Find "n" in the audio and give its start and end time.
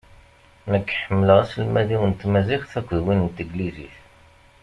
2.05-2.11, 3.25-3.29